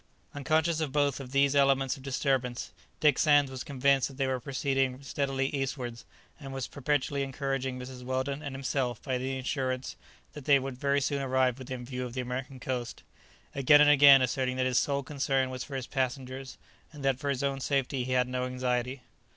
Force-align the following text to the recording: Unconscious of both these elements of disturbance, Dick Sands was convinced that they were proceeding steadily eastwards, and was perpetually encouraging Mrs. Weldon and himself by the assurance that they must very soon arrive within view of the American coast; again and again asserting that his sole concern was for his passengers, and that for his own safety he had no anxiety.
Unconscious 0.33 0.81
of 0.81 0.91
both 0.91 1.19
these 1.29 1.55
elements 1.55 1.95
of 1.95 2.01
disturbance, 2.01 2.71
Dick 2.99 3.19
Sands 3.19 3.51
was 3.51 3.63
convinced 3.63 4.07
that 4.07 4.17
they 4.17 4.25
were 4.25 4.39
proceeding 4.39 5.03
steadily 5.03 5.45
eastwards, 5.49 6.05
and 6.39 6.51
was 6.51 6.65
perpetually 6.65 7.21
encouraging 7.21 7.77
Mrs. 7.77 8.01
Weldon 8.03 8.41
and 8.41 8.55
himself 8.55 8.99
by 9.03 9.19
the 9.19 9.37
assurance 9.37 9.95
that 10.33 10.45
they 10.45 10.57
must 10.57 10.79
very 10.81 11.01
soon 11.01 11.21
arrive 11.21 11.59
within 11.59 11.85
view 11.85 12.03
of 12.03 12.13
the 12.15 12.21
American 12.21 12.59
coast; 12.59 13.03
again 13.53 13.79
and 13.79 13.91
again 13.91 14.23
asserting 14.23 14.57
that 14.57 14.65
his 14.65 14.79
sole 14.79 15.03
concern 15.03 15.51
was 15.51 15.63
for 15.63 15.75
his 15.75 15.85
passengers, 15.85 16.57
and 16.91 17.05
that 17.05 17.19
for 17.19 17.29
his 17.29 17.43
own 17.43 17.59
safety 17.59 18.03
he 18.03 18.13
had 18.13 18.27
no 18.27 18.45
anxiety. 18.47 19.03